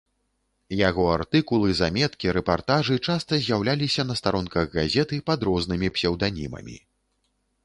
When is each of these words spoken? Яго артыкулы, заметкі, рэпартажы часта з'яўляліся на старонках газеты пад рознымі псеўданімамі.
Яго 0.77 1.03
артыкулы, 1.17 1.69
заметкі, 1.81 2.31
рэпартажы 2.39 2.95
часта 3.07 3.41
з'яўляліся 3.45 4.07
на 4.13 4.19
старонках 4.23 4.65
газеты 4.81 5.23
пад 5.29 5.39
рознымі 5.51 5.87
псеўданімамі. 5.99 6.75